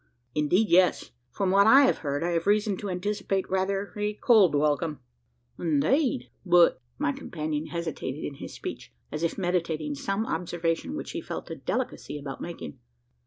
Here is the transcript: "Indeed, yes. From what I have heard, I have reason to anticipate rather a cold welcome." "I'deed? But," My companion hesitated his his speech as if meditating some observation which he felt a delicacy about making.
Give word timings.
"Indeed, 0.33 0.67
yes. 0.69 1.11
From 1.29 1.51
what 1.51 1.67
I 1.67 1.81
have 1.83 1.99
heard, 1.99 2.23
I 2.23 2.31
have 2.31 2.47
reason 2.47 2.75
to 2.77 2.89
anticipate 2.89 3.47
rather 3.51 3.93
a 3.95 4.15
cold 4.15 4.55
welcome." 4.55 4.99
"I'deed? 5.59 6.31
But," 6.43 6.81
My 6.97 7.11
companion 7.11 7.67
hesitated 7.67 8.23
his 8.31 8.39
his 8.39 8.53
speech 8.55 8.91
as 9.11 9.21
if 9.21 9.37
meditating 9.37 9.93
some 9.93 10.25
observation 10.25 10.95
which 10.95 11.11
he 11.11 11.21
felt 11.21 11.51
a 11.51 11.55
delicacy 11.55 12.17
about 12.17 12.41
making. 12.41 12.79